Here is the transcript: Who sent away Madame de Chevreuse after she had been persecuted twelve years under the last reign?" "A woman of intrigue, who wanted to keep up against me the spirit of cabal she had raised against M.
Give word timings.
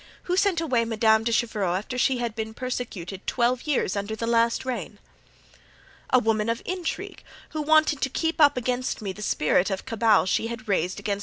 Who 0.23 0.35
sent 0.35 0.59
away 0.59 0.83
Madame 0.83 1.23
de 1.23 1.31
Chevreuse 1.31 1.77
after 1.77 1.95
she 1.95 2.17
had 2.17 2.33
been 2.33 2.55
persecuted 2.55 3.27
twelve 3.27 3.67
years 3.67 3.95
under 3.95 4.15
the 4.15 4.25
last 4.25 4.65
reign?" 4.65 4.97
"A 6.09 6.17
woman 6.17 6.49
of 6.49 6.63
intrigue, 6.65 7.23
who 7.49 7.61
wanted 7.61 8.01
to 8.01 8.09
keep 8.09 8.41
up 8.41 8.57
against 8.57 9.03
me 9.03 9.13
the 9.13 9.21
spirit 9.21 9.69
of 9.69 9.85
cabal 9.85 10.25
she 10.25 10.47
had 10.47 10.67
raised 10.67 10.99
against 10.99 11.19
M. 11.19 11.19